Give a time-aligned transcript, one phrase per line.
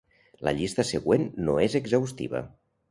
[0.47, 2.45] La llista següent no és exhaustiva.